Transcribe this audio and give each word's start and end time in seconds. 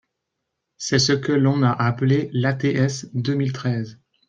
C’est 0.77 0.97
ce 0.97 1.13
que 1.13 1.31
l’on 1.31 1.61
a 1.61 1.69
appelé 1.69 2.31
l’ATS 2.33 3.05
deux 3.13 3.35
mille 3.35 3.53
treize. 3.53 3.99